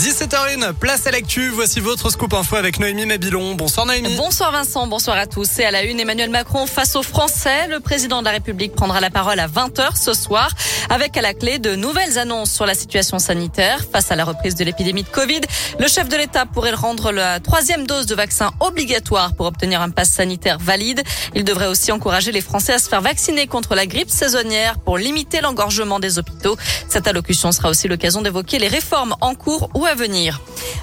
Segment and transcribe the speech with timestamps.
[0.00, 1.50] 17h01, place à l'actu.
[1.50, 3.54] Voici votre scoop info avec Noémie Mabilon.
[3.54, 4.16] Bonsoir Noémie.
[4.16, 5.58] Bonsoir Vincent, bonsoir à tous.
[5.58, 7.66] Et à la une, Emmanuel Macron face aux Français.
[7.68, 10.48] Le président de la République prendra la parole à 20h ce soir
[10.90, 13.86] avec à la clé de nouvelles annonces sur la situation sanitaire.
[13.90, 15.40] Face à la reprise de l'épidémie de Covid,
[15.78, 19.90] le chef de l'État pourrait rendre la troisième dose de vaccin obligatoire pour obtenir un
[19.90, 21.02] pass sanitaire valide.
[21.34, 24.98] Il devrait aussi encourager les Français à se faire vacciner contre la grippe saisonnière pour
[24.98, 26.56] limiter l'engorgement des hôpitaux.
[26.88, 30.40] Cette allocution sera aussi l'occasion d'évoquer les réformes en cours ou à venir.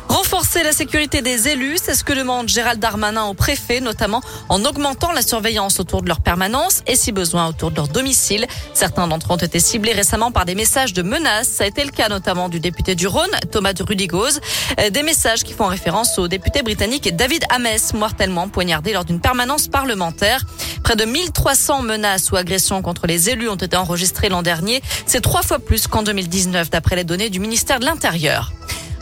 [0.08, 4.64] Renforcer la sécurité des élus, c'est ce que demande Gérald Darmanin au préfet, notamment en
[4.64, 8.48] augmentant la surveillance autour de leur permanence et si besoin autour de leur domicile.
[8.74, 11.50] Certains d'entre eux ont été ciblés récemment par des messages de menaces.
[11.50, 14.40] Ça a été le cas notamment du député du Rhône, Thomas de Rudigoz.
[14.80, 19.20] Euh, des messages qui font référence au député britannique David Ames, mortellement poignardé lors d'une
[19.20, 20.46] permanence parlementaire.
[20.84, 24.84] Près de 1300 menaces ou agressions contre les élus ont été enregistrées l'an dernier.
[25.08, 28.52] C'est trois fois plus qu'en 2019 d'après les données du ministère de l'Intérieur.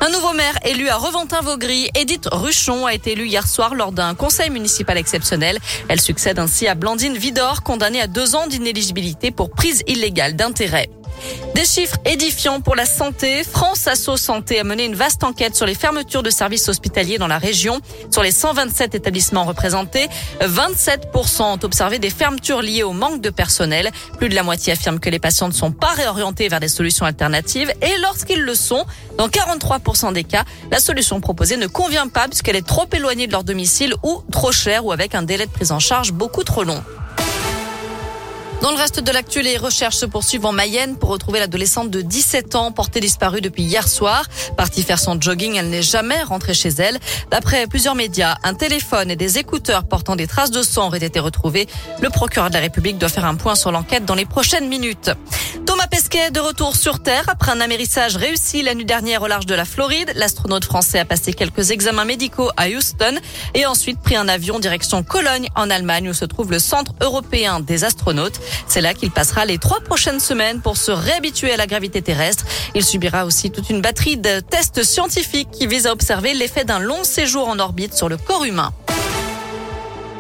[0.02, 4.14] Un nouveau maire élu à Reventin-Vaugry, Edith Ruchon, a été élue hier soir lors d'un
[4.14, 5.58] conseil municipal exceptionnel.
[5.88, 10.90] Elle succède ainsi à Blandine Vidor, condamnée à deux ans d'inéligibilité pour prise illégale d'intérêt.
[11.56, 13.44] Des chiffres édifiants pour la santé.
[13.44, 17.28] France Asso Santé a mené une vaste enquête sur les fermetures de services hospitaliers dans
[17.28, 17.80] la région.
[18.12, 20.08] Sur les 127 établissements représentés,
[20.42, 23.90] 27% ont observé des fermetures liées au manque de personnel.
[24.18, 27.06] Plus de la moitié affirment que les patients ne sont pas réorientés vers des solutions
[27.06, 27.72] alternatives.
[27.82, 28.86] Et lorsqu'ils le sont,
[29.18, 33.32] dans 43% des cas, la solution proposée ne convient pas puisqu'elle est trop éloignée de
[33.32, 36.64] leur domicile ou trop chère ou avec un délai de prise en charge beaucoup trop
[36.64, 36.84] long.
[38.66, 42.02] Dans le reste de l'actu, les recherches se poursuivent en Mayenne pour retrouver l'adolescente de
[42.02, 44.26] 17 ans portée disparue depuis hier soir.
[44.58, 46.98] Partie faire son jogging, elle n'est jamais rentrée chez elle.
[47.30, 51.20] D'après plusieurs médias, un téléphone et des écouteurs portant des traces de sang auraient été
[51.20, 51.68] retrouvés.
[52.02, 55.12] Le procureur de la République doit faire un point sur l'enquête dans les prochaines minutes.
[55.86, 59.46] Thomas Pesquet de retour sur Terre après un amérissage réussi la nuit dernière au large
[59.46, 60.14] de la Floride.
[60.16, 63.16] L'astronaute français a passé quelques examens médicaux à Houston
[63.54, 67.60] et ensuite pris un avion direction Cologne en Allemagne où se trouve le Centre européen
[67.60, 68.40] des astronautes.
[68.68, 72.46] C'est là qu'il passera les trois prochaines semaines pour se réhabituer à la gravité terrestre.
[72.74, 76.80] Il subira aussi toute une batterie de tests scientifiques qui visent à observer l'effet d'un
[76.80, 78.74] long séjour en orbite sur le corps humain.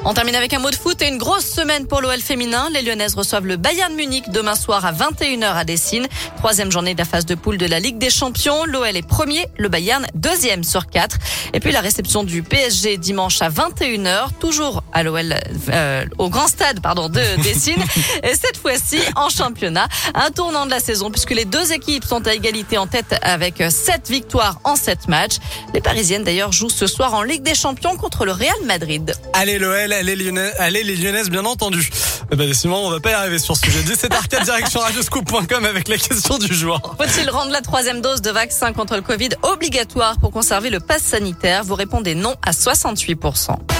[0.07, 2.69] On termine avec un mot de foot et une grosse semaine pour l'OL féminin.
[2.71, 6.05] Les Lyonnaises reçoivent le Bayern Munich demain soir à 21h à Dessine.
[6.37, 8.65] Troisième journée de la phase de poule de la Ligue des Champions.
[8.65, 11.17] L'OL est premier, le Bayern deuxième sur quatre.
[11.53, 15.39] Et puis la réception du PSG dimanche à 21h, toujours à l'OL,
[15.69, 17.83] euh, au grand stade, pardon, de Dessine.
[18.21, 19.87] et cette fois-ci en championnat.
[20.13, 23.55] Un tournant de la saison puisque les deux équipes sont à égalité en tête avec
[23.71, 25.37] sept victoires en sept matchs.
[25.73, 29.15] Les Parisiennes d'ailleurs jouent ce soir en Ligue des Champions contre le Real Madrid.
[29.33, 31.89] Allez l'OL allez, les Lyonnaises, bien entendu.
[32.31, 33.79] Eh ben, décidément, on va pas y arriver sur ce sujet.
[33.81, 36.95] 17h4, direction radioscoop.com avec la question du jour.
[36.97, 41.03] Faut-il rendre la troisième dose de vaccin contre le Covid obligatoire pour conserver le pass
[41.03, 41.63] sanitaire?
[41.63, 43.74] Vous répondez non à 68%.